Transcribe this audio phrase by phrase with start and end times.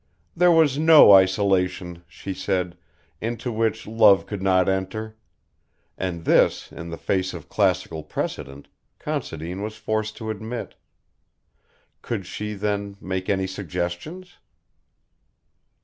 [0.35, 2.75] There was no isolation, she said,
[3.21, 5.15] into which love could not enter;
[5.95, 8.67] and this, in the face of classical precedent,
[8.97, 10.73] Considine was forced to admit.
[12.01, 14.39] Could she, then, make any suggestions?